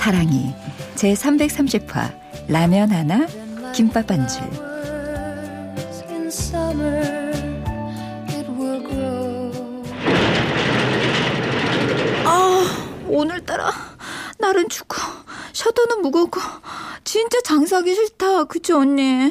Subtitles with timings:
[0.00, 0.54] 사랑이
[0.94, 3.26] 제 330화 라면 하나
[3.74, 4.40] 김밥 반줄.
[12.24, 13.70] 아 오늘따라
[14.38, 14.96] 날은 춥고
[15.52, 16.40] 셔터는 무겁고
[17.04, 18.44] 진짜 장사하기 싫다.
[18.44, 19.30] 그치 언니?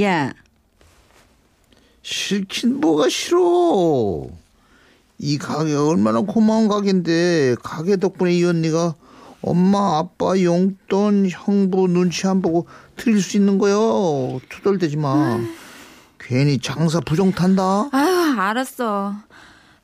[0.00, 0.32] 야
[2.02, 4.28] 싫긴 뭐가 싫어.
[5.22, 8.94] 이 가게 얼마나 고마운 가게인데 가게 덕분에 이 언니가
[9.42, 14.40] 엄마 아빠 용돈 형부 눈치 안 보고 드릴 수 있는 거요.
[14.48, 15.38] 투덜대지 마.
[16.18, 17.90] 괜히 장사 부정 탄다.
[17.92, 19.14] 아유 알았어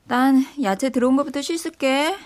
[0.06, 2.16] 난 야채 들어온 것부터 씻을게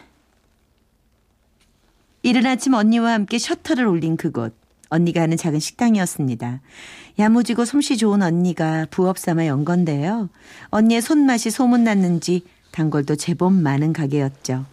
[2.23, 4.55] 이른 아침 언니와 함께 셔터를 올린 그곳
[4.89, 6.61] 언니가 하는 작은 식당이었습니다.
[7.19, 10.29] 야무지고 솜씨 좋은 언니가 부업 삼아 연 건데요.
[10.69, 14.65] 언니의 손맛이 소문났는지 단골도 제법 많은 가게였죠.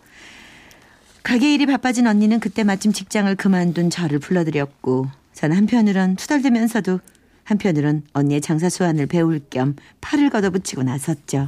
[1.24, 7.00] 가게 일이 바빠진 언니는 그때 마침 직장을 그만둔 저를 불러들였고 저는 한편으론 투덜대면서도
[7.44, 11.48] 한편으론 언니의 장사 수완을 배울 겸 팔을 걷어붙이고 나섰죠.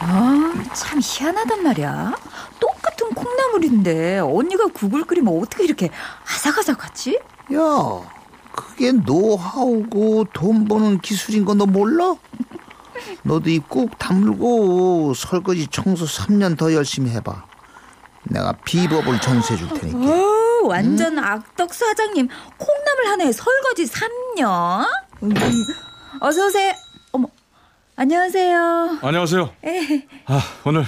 [0.00, 0.38] 아
[0.74, 2.14] 참 희한하단 말이야
[2.60, 5.88] 똑같은 콩나물인데 언니가 국을 끓이면 어떻게 이렇게
[6.24, 7.18] 아삭아삭하지?
[7.54, 8.10] 야,
[8.52, 12.16] 그게 노하우고 돈 버는 기술인 거너 몰라?
[13.22, 17.44] 너도 이꾹 다물고 설거지 청소 3년 더 열심히 해봐.
[18.24, 19.98] 내가 비법을 전수해 줄 테니까.
[19.98, 24.86] 어, 완전 악덕 사장님 콩나물 하나에 설거지 3년?
[25.22, 25.32] 음,
[26.20, 26.72] 어서 오세요.
[27.12, 27.26] 어머,
[27.96, 28.98] 안녕하세요.
[29.02, 29.50] 안녕하세요.
[30.26, 30.84] 아 오늘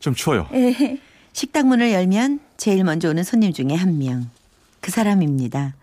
[0.00, 0.48] 좀 추워요.
[0.52, 0.98] 에,
[1.32, 4.30] 식당 문을 열면 제일 먼저 오는 손님 중에 한 명.
[4.80, 5.74] 그 사람입니다.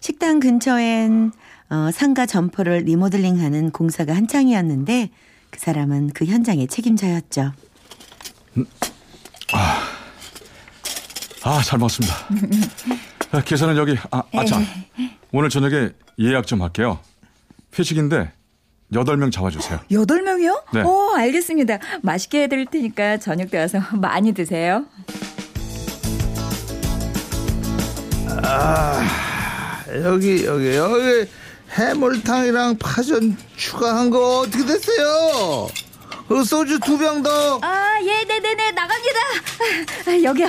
[0.00, 1.32] 식당 근처엔
[1.70, 5.10] 어, 상가 점포를 리모델링하는 공사가 한창이었는데
[5.50, 7.52] 그 사람은 그 현장의 책임자였죠.
[11.42, 12.14] 아잘 먹었습니다.
[13.32, 14.64] 아, 계산은 여기 아, 아 참
[15.32, 16.98] 오늘 저녁에 예약 좀 할게요.
[17.78, 18.32] 회식인데
[18.92, 19.78] 여덟 명 잡아주세요.
[19.92, 20.64] 여덟 명이요?
[20.74, 20.80] 네.
[20.80, 21.78] 어, 알겠습니다.
[22.02, 24.84] 맛있게 해드릴 테니까 저녁 때 와서 많이 드세요.
[30.04, 31.28] 여기 여기 여기
[31.70, 35.68] 해물탕이랑 파전 추가한 거 어떻게 됐어요?
[36.28, 37.58] 그 소주 두 병 더.
[37.62, 39.20] 아, 예, 네네네, 나갑니다.
[40.06, 40.48] 아, 여기요.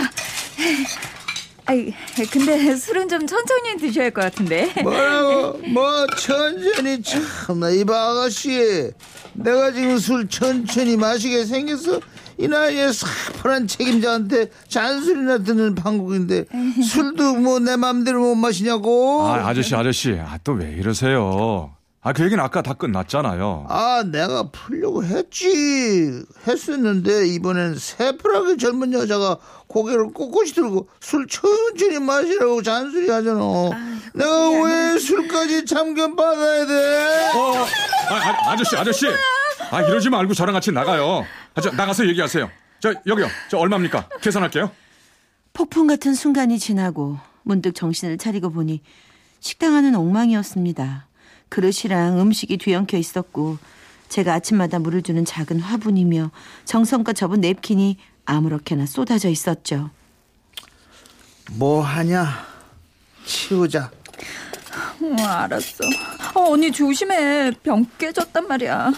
[1.65, 1.93] 아이,
[2.31, 4.71] 근데 술은 좀 천천히 드셔야 할 것 같은데.
[4.83, 5.57] 뭐라고?
[5.69, 8.91] 뭐 천천히 참나 이봐 아가씨
[9.33, 11.99] 내가 지금 술 천천히 마시게 생겼어
[12.41, 16.45] 이 나이에 사파란 책임자한테 잔술이나 듣는 방국인데
[16.83, 21.73] 술도 뭐 내 맘대로 못 마시냐고 아 아저씨 아저씨 아, 또 왜 이러세요?
[22.03, 23.67] 아 그 얘기는 아까 다 끝났잖아요.
[23.69, 29.37] 아, 내가 풀려고 했지 했었는데 이번엔 새파랗게 젊은 여자가
[29.67, 33.41] 고개를 꼿꼿이 들고 술 천천히 마시라고 잔소리 하잖아
[34.15, 37.31] 내가 왜 술까지 참견 받아야 돼?
[37.35, 37.53] 어,
[38.09, 39.05] 아, 아, 아저씨, 아저씨.
[39.69, 41.23] 아, 이러지 말고 저랑 같이 나가요.
[41.55, 42.49] 아, 저, 나가서 얘기하세요.
[42.79, 43.27] 저, 여기요.
[43.49, 44.07] 저, 얼마입니까?
[44.21, 44.71] 계산할게요.
[45.53, 48.81] 폭풍 같은 순간이 지나고 문득 정신을 차리고 보니
[49.39, 51.07] 식당 안은 엉망이었습니다.
[51.49, 53.57] 그릇이랑 음식이 뒤엉켜 있었고
[54.07, 56.31] 제가 아침마다 물을 주는 작은 화분이며
[56.65, 59.89] 정성껏 접은 냅킨이 아무렇게나 쏟아져 있었죠.
[61.53, 62.45] 뭐 하냐?
[63.25, 63.91] 치우자.
[65.01, 65.83] 어, 알았어.
[66.35, 67.51] 어, 언니 조심해.
[67.63, 68.91] 병 깨졌단 말이야.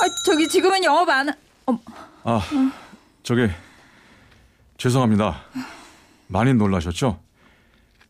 [0.00, 1.34] 아, 저기 지금은 영업 안, 하...
[1.66, 1.78] 어,
[2.24, 2.40] 아,
[3.22, 3.48] 저기,
[4.76, 5.40] 죄송합니다.
[6.28, 7.18] 많이 놀라셨죠?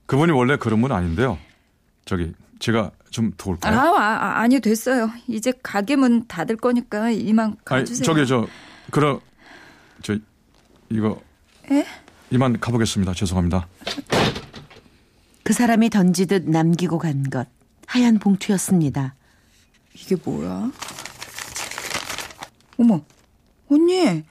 [0.06, 1.38] 그분이 원래 그런 분 아닌데요.
[2.04, 3.78] 저기, 제가 좀 아, 도울까요?
[3.78, 5.10] 아, 아, 아니요, 됐어요.
[5.26, 8.04] 이제 가게 문 닫을 거니까 이만 아니, 가주세요.
[8.04, 8.46] 저기, 저,
[8.90, 9.20] 그럼,
[10.02, 10.16] 저,
[10.90, 11.20] 이거.
[11.70, 11.86] 에?
[12.30, 13.14] 이만 가보겠습니다.
[13.14, 13.66] 죄송합니다.
[15.42, 17.48] 그 사람이 던지듯 남기고 간 것
[17.86, 19.14] 하얀 봉투였습니다.
[19.94, 20.70] 이게 뭐야?
[22.78, 23.00] 어머,
[23.68, 24.24] 언니,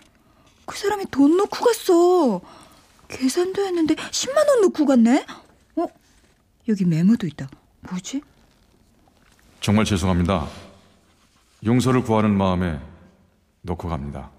[0.66, 2.42] 그 사람이 돈 놓고 갔어.
[3.08, 5.26] 계산도 했는데 10만 원 놓고 갔네?
[5.76, 5.86] 어?
[6.68, 7.50] 여기 메모도 있다.
[7.90, 8.22] 뭐지?
[9.60, 10.48] 정말 죄송합니다.
[11.66, 12.80] 용서를 구하는 마음에
[13.62, 14.32] 놓고 갑니다.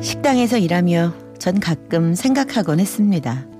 [0.00, 3.51] 식당에서 일하며 전 가끔 생각하곤 했습니다.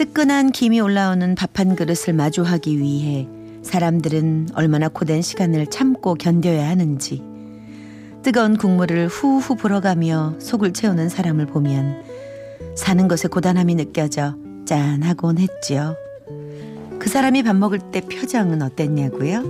[0.00, 3.28] 뜨끈한 김이 올라오는 밥 한 그릇을 마주하기 위해
[3.62, 7.22] 사람들은 얼마나 고된 시간을 참고 견뎌야 하는지
[8.22, 12.02] 뜨거운 국물을 후후 불어가며 속을 채우는 사람을 보면
[12.78, 15.94] 사는 것에 고단함이 느껴져 짠하곤 했지요.
[16.98, 19.42] 그 사람이 밥 먹을 때 표정은 어땠냐고요?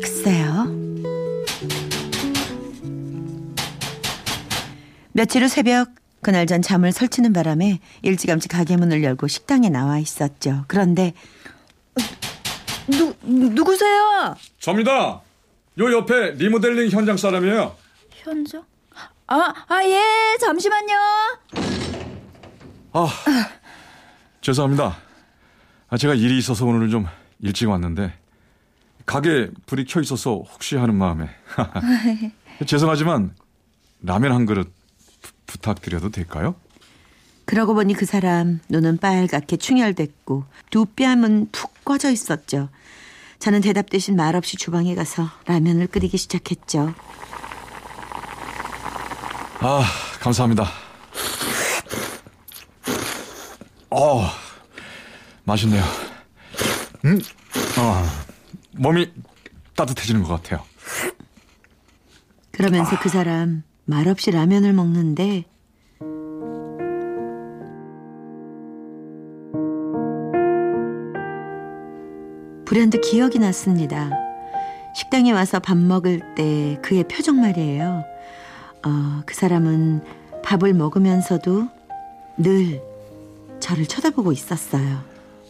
[0.00, 0.74] 글쎄요.
[5.12, 10.64] 며칠 후 새벽 그날 전 잠을 설치는 바람에 일찌감치 가게 문을 열고 식당에 나와 있었죠.
[10.66, 11.14] 그런데
[12.88, 14.34] 누 누구세요?
[14.58, 15.20] 접니다.
[15.78, 17.76] 요 옆에 리모델링 현장 사람이에요.
[18.10, 18.64] 현정?
[19.28, 20.94] 아, 아, 예, 잠시만요.
[22.92, 23.08] 아,
[24.40, 24.96] 죄송합니다.
[25.90, 27.06] 아, 제가 일이 있어서 오늘 좀
[27.40, 28.12] 일찍 왔는데
[29.06, 31.28] 가게 불이 켜 있어서 혹시 하는 마음에
[32.66, 33.34] 죄송하지만
[34.02, 34.72] 라면 한 그릇
[35.48, 36.54] 부, 부탁드려도 될까요?
[37.44, 42.68] 그러고 보니 그 사람 눈은 빨갛게 충혈됐고 두 뺨은 푹 꺼져 있었죠.
[43.38, 46.94] 저는 대답 대신 말없이 주방에 가서 라면을 끓이기 시작했죠.
[49.60, 49.84] 아,
[50.20, 50.68] 감사합니다.
[53.90, 54.28] 어,
[55.44, 55.82] 맛있네요.
[57.06, 57.18] 음,
[57.78, 58.04] 어,
[58.72, 59.10] 몸이
[59.74, 60.64] 따뜻해지는 것 같아요.
[62.52, 65.46] 그러면서 그 사람 말없이 라면을 먹는데
[72.66, 74.10] 불현듯 기억이 났습니다.
[74.94, 78.04] 식당에 와서 밥 먹을 때 그의 표정 말이에요.
[78.84, 80.02] 어, 그 사람은
[80.44, 81.68] 밥을 먹으면서도
[82.36, 82.82] 늘
[83.58, 84.98] 저를 쳐다보고 있었어요.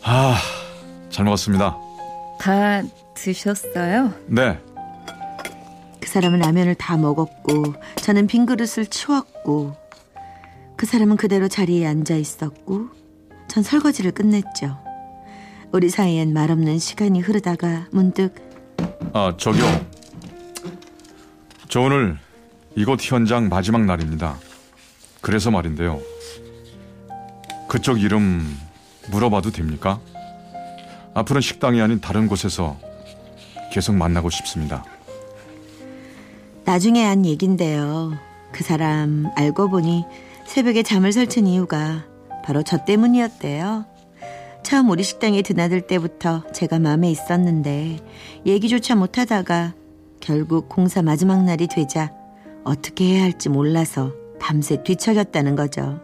[0.04, 0.36] 아,
[1.10, 1.76] 잘 먹었습니다.
[2.38, 2.82] 다
[3.14, 4.12] 드셨어요?
[4.28, 4.60] 네,
[6.08, 9.76] 그 사람은 라면을 다 먹었고 저는 빈 그릇을 치웠고
[10.74, 12.88] 그 사람은 그대로 자리에 앉아 있었고
[13.46, 14.78] 전 설거지를 끝냈죠.
[15.70, 18.34] 우리 사이엔 말없는 시간이 흐르다가 문득
[19.12, 19.64] 아, 저기요.
[21.68, 22.16] 저 오늘
[22.74, 24.38] 이곳 현장 마지막 날입니다.
[25.20, 26.00] 그래서 말인데요.
[27.68, 28.56] 그쪽 이름
[29.10, 30.00] 물어봐도 됩니까?
[31.12, 32.78] 앞으로는 식당이 아닌 다른 곳에서
[33.70, 34.82] 계속 만나고 싶습니다.
[36.68, 38.12] 나중에 한 얘긴데요.
[38.52, 40.04] 그 사람 알고 보니
[40.44, 42.04] 새벽에 잠을 설친 이유가
[42.44, 43.86] 바로 저 때문이었대요.
[44.62, 48.00] 처음 우리 식당에 드나들 때부터 제가 마음에 있었는데
[48.44, 49.72] 얘기조차 못하다가
[50.20, 52.12] 결국 공사 마지막 날이 되자
[52.64, 56.02] 어떻게 해야 할지 몰라서 밤새 뒤척였다는 거죠.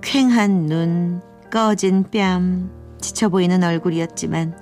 [0.00, 4.52] 퀭한 눈, 꺼진 뺨, 지쳐 보이는 얼굴이었지만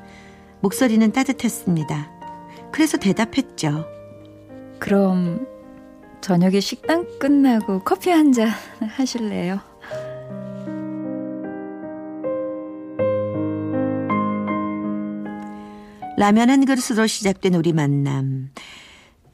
[0.60, 2.10] 목소리는 따뜻했습니다.
[2.72, 3.97] 그래서 대답했죠.
[4.78, 5.46] 그럼
[6.20, 9.60] 저녁에 식당 끝나고 커피 한 잔 하실래요?
[16.16, 18.50] 라면 한 그릇으로 시작된 우리 만남.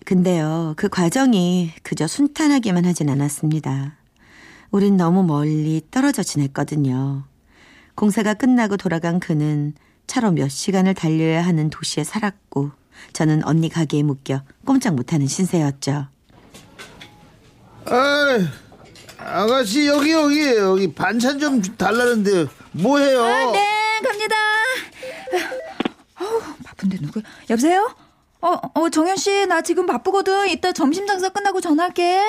[0.05, 3.97] 근데요, 그 과정이 그저 순탄하게만 하진 않았습니다.
[4.70, 7.25] 우린 너무 멀리 떨어져 지냈거든요.
[7.95, 9.73] 공사가 끝나고 돌아간 그는
[10.07, 12.73] 차로 몇 시간을 달려야 하는 도시에 살았고,
[13.12, 16.06] 저는 언니 가게에 묶여 꼼짝 못하는 신세였죠.
[17.86, 18.38] 아,
[19.18, 23.22] 아가씨 여기 여기 여기 반찬 좀 달라는데 뭐해요?
[23.24, 24.36] 아, 네, 갑니다.
[26.20, 27.22] 어우, 바쁜데 누구?
[27.50, 27.94] 여보세요?
[28.40, 30.48] 어, 어, 정현 씨, 나 지금 바쁘거든.
[30.48, 32.22] 이따 점심 장사 끝나고 전화할게.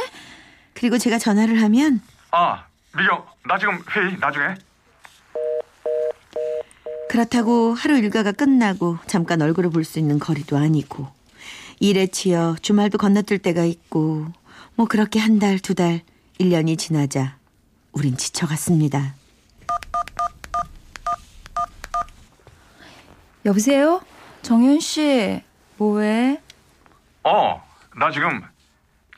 [0.73, 4.55] 그리고 제가 전화를 하면 아, 미경, 나 지금 회의 나중에.
[7.15, 11.07] 그렇다고 하루 일과가 끝나고 잠깐 얼굴을 볼 수 있는 거리도 아니고
[11.79, 14.27] 일에 치여 주말도 건너뛸 때가 있고
[14.75, 16.01] 뭐 그렇게 한 달, 두 달,
[16.39, 17.37] 일 년이 지나자
[17.93, 19.13] 우린 지쳐갔습니다.
[23.45, 24.01] 여보세요?
[24.41, 25.41] 정현 씨,
[25.77, 26.41] 뭐해?
[27.23, 27.63] 어,
[27.95, 28.43] 나 지금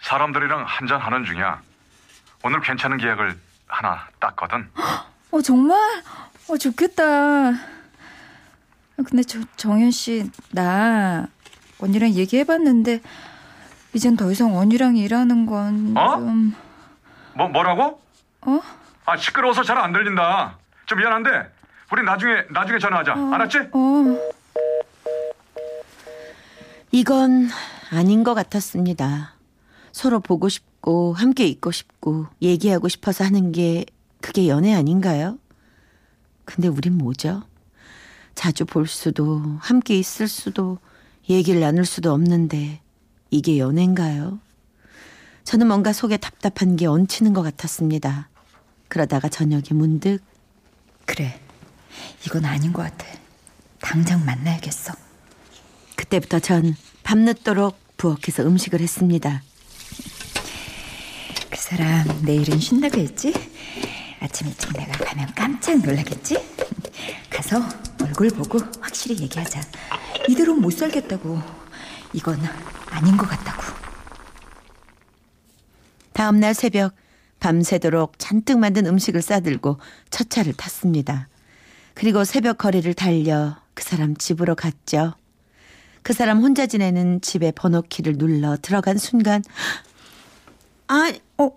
[0.01, 1.61] 사람들이랑 한잔 하는 중이야.
[2.43, 3.35] 오늘 괜찮은 계약을
[3.65, 4.69] 하나 땄거든.
[5.31, 5.79] 어, 정말?
[6.47, 7.76] 어, 좋겠다.
[8.97, 11.27] 근데 저 정현 씨, 나
[11.79, 13.01] 언니랑 얘기해봤는데
[13.93, 16.17] 이젠 더 이상 언니랑 일하는 건 어?
[16.17, 16.55] 좀...
[17.35, 18.01] 뭐 뭐라고?
[18.41, 18.59] 어?
[19.05, 20.57] 아 시끄러워서 잘 안 들린다.
[20.87, 21.29] 좀 미안한데
[21.91, 23.13] 우리 나중에 나중에 전화하자.
[23.33, 23.57] 알았지?
[23.71, 24.19] 어.
[26.91, 27.49] 이건
[27.91, 29.33] 아닌 것 같았습니다.
[29.91, 33.85] 서로 보고 싶고 함께 있고 싶고 얘기하고 싶어서 하는 게
[34.21, 35.37] 그게 연애 아닌가요?
[36.45, 37.43] 근데 우린 뭐죠?
[38.37, 40.77] 자주 볼 수도 함께 있을 수도
[41.27, 42.79] 얘기를 나눌 수도 없는데
[43.31, 44.39] 이게 연애인가요?
[45.43, 48.29] 저는 뭔가 속에 답답한 게 얹히는 것 같았습니다.
[48.89, 50.19] 그러다가 저녁에 문득
[51.07, 51.41] 그래.
[52.27, 53.07] 이건 아닌 것 같아.
[53.81, 54.93] 당장 만나야겠어.
[55.95, 59.41] 그때부터 전 밤늦도록 부엌에서 음식을 했습니다.
[61.49, 63.33] 그 사람 내일은 쉰다고 했지?
[64.19, 66.37] 아침 일찍 내가 가면 깜짝 놀라겠지?
[67.31, 69.61] 가서 얼굴 보고 확실히 얘기하자.
[70.29, 71.39] 이대로 못 살겠다고.
[72.13, 72.39] 이건
[72.89, 73.61] 아닌 것 같다고.
[76.13, 76.95] 다음날 새벽
[77.39, 81.27] 밤새도록 잔뜩 만든 음식을 싸들고 첫 차를 탔습니다.
[81.93, 85.13] 그리고 새벽 거리를 달려 그 사람 집으로 갔죠.
[86.01, 89.43] 그 사람 혼자 지내는 집의 번호키를 눌러 들어간 순간
[90.87, 91.49] 아, 어,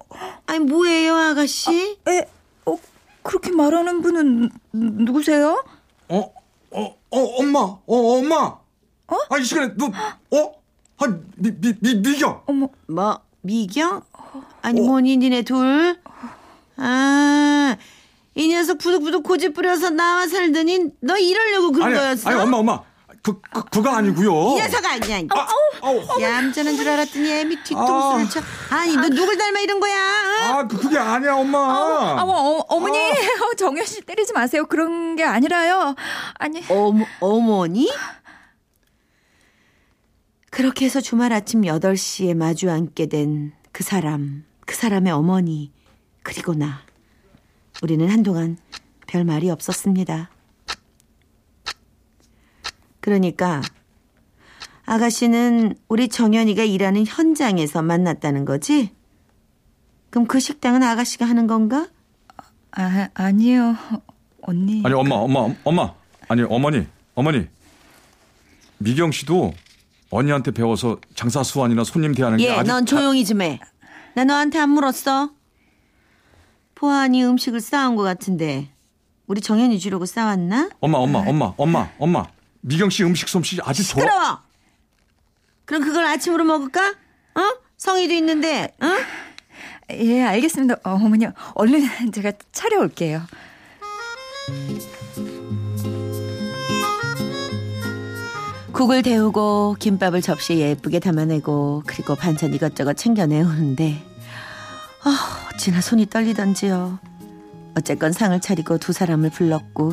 [0.46, 1.96] 아니 뭐예요 아가씨?
[2.08, 2.26] 에,
[2.66, 2.76] 어,
[3.22, 5.64] 그렇게 말하는 분은 누- 누구세요?
[6.08, 6.32] 어,
[7.10, 8.36] 어, 어, 엄마, 어, 엄마.
[9.08, 9.16] 어?
[9.30, 10.52] 아, 이 시간에 너, 어?
[10.98, 12.42] 아, 미, 미, 미, 미경.
[12.46, 14.02] 어머, 뭐 미경?
[14.62, 15.98] 아니 뭐니 니네 둘?
[16.76, 17.76] 아,
[18.34, 22.30] 이 녀석 부득부득 고집 부려서 나와 살더니 너 이러려고 그런 아니, 거였어?
[22.30, 22.80] 아니, 엄마, 엄마.
[23.22, 24.56] 그, 그, 그거 아니고요.
[24.56, 25.18] 이 녀석 아니야.
[25.30, 25.48] 아,
[25.82, 26.22] 아우.
[26.22, 28.40] 얌전한 줄 알았더니 애미 뒤통수를 쳐.
[28.70, 29.99] 아니 너 누굴 닮아 이런 거야?
[30.70, 30.76] 응?
[30.76, 31.58] 아, 그, 그게 아니야, 엄마.
[31.58, 34.66] 아, 어, 어머니, 어, 정현 씨 때리지 마세요.
[34.66, 35.94] 그런 게 아니라요.
[36.34, 37.88] 아니, 어머, 어머니?
[40.50, 45.72] 그렇게 해서 주말 아침 8시에 마주 앉게 된 그 사람, 그 사람의 어머니,
[46.22, 46.80] 그리고 나.
[47.82, 48.58] 우리는 한동안
[49.06, 50.30] 별 말이 없었습니다.
[53.00, 53.62] 그러니까
[54.84, 58.94] 아가씨는 우리 정연이가 일하는 현장에서 만났다는 거지?
[60.10, 61.86] 그럼 그 식당은 아가씨가 하는 건가?
[62.72, 63.76] 아, 아니요.
[64.42, 64.82] 언니.
[64.84, 65.94] 아니, 엄마, 엄마, 엄마.
[66.28, 67.46] 아니, 어머니, 어머니.
[68.78, 69.52] 미경 씨도
[70.10, 73.60] 언니한테 배워서 장사 수완이나 손님 대하는 게 예, 아주 넌 조용히 좀 해.
[74.14, 75.30] 나 너한테 안 물었어.
[76.74, 78.72] 보안이 음식을 싸온 것 같은데
[79.26, 80.70] 우리 정연이 주려고 싸왔나?
[80.80, 82.24] 엄마, 엄마, 엄마, 엄마, 엄마.
[82.62, 84.00] 미경 씨 음식 솜씨 아주 좋아.
[84.02, 84.38] 시끄러워.
[85.66, 86.80] 그럼 그걸 아침으로 먹을까?
[86.90, 87.40] 어?
[87.76, 88.86] 성의도 있는데, 어?
[89.98, 90.74] 예, 알겠습니다.
[90.84, 91.82] 어, 어머니, 얼른
[92.12, 93.22] 제가 차려올게요.
[98.72, 104.02] 국을 데우고 김밥을 접시에 예쁘게 담아내고 그리고 반찬 이것저것 챙겨 내오는데
[105.02, 106.98] 아, 어찌나 손이 떨리던지요.
[107.76, 109.92] 어쨌건 상을 차리고 두 사람을 불렀고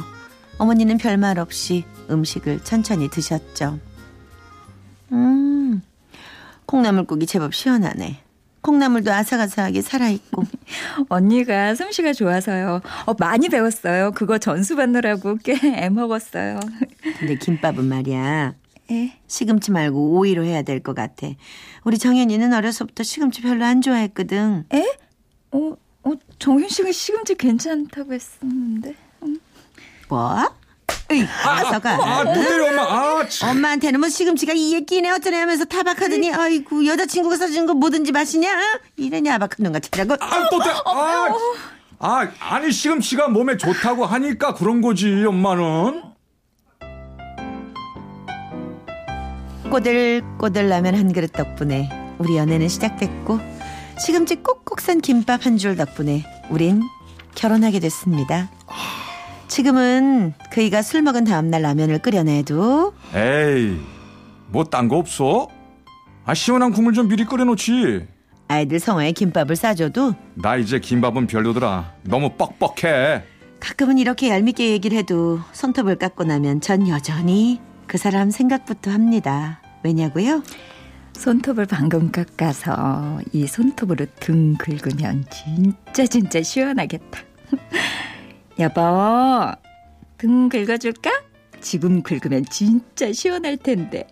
[0.57, 3.79] 어머니는 별말 없이 음식을 천천히 드셨죠.
[5.11, 5.81] 음,
[6.65, 8.23] 콩나물국이 제법 시원하네.
[8.71, 10.43] 콩나물도 아삭아삭하게 살아있고
[11.07, 12.81] 언니가 솜씨가 좋아서요.
[13.05, 14.11] 어, 많이 배웠어요.
[14.11, 15.53] 그거 전수 받느라고 꽤
[15.85, 16.59] 애먹었어요.
[17.17, 18.55] 근데 김밥은 말이야
[18.91, 19.13] 예.
[19.27, 21.27] 시금치 말고 오이로 해야 될 것 같아.
[21.85, 24.65] 우리 정연이는 어려서부터 시금치 별로 안 좋아했거든.
[24.73, 24.85] 에?
[25.51, 28.95] 어, 어, 정현 씨가 시금치 괜찮다고 했었는데.
[30.09, 30.49] 뭐?
[31.23, 31.91] 아서가.
[32.01, 32.81] 아, 또 때려, 엄마.
[32.83, 33.49] 아, 참.
[33.49, 38.51] 엄마한테는 뭐 시금치가 이에 끼네 어쩌네 하면서 타박하더니 아이고 여자친구가 사준 거 뭐든지 마시냐?
[38.51, 38.79] 어?
[38.97, 40.13] 이러냐 아박한 놈 같으라고.
[40.19, 40.83] 아, 또 때려.
[40.85, 41.27] 아,
[41.99, 46.03] 아, 아니, 시금치가 몸에 좋다고 하니까 그런 거지, 엄마는.
[49.71, 53.39] 꼬들꼬들 라면 한 그릇 덕분에 우리 연애는 시작됐고
[53.99, 56.81] 시금치 꼭꼭 싼 김밥 한 줄 덕분에 우린
[57.35, 58.49] 결혼하게 됐습니다.
[59.61, 63.75] 지금은 그이가 술 먹은 다음날 라면을 끓여내도 에이,
[64.51, 65.47] 뭐 딴 거 없어?
[66.25, 68.05] 아, 시원한 국물 좀 미리 끓여놓지.
[68.49, 71.91] 아이들 성화에 김밥을 싸줘도 나 이제 김밥은 별로더라.
[72.03, 73.23] 너무 뻑뻑해.
[73.59, 79.59] 가끔은 이렇게 얄밉게 얘기를 해도 손톱을 깎고 나면 전 여전히 그 사람 생각부터 합니다.
[79.83, 80.43] 왜냐고요?
[81.13, 87.21] 손톱을 방금 깎아서 이 손톱으로 등 긁으면 진짜 진짜 시원하겠다.
[88.59, 88.81] 여보,
[90.17, 91.11] 등 긁어줄까?
[91.61, 94.07] 지금 긁으면 진짜 시원할 텐데.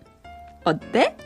[0.64, 1.16] 어때?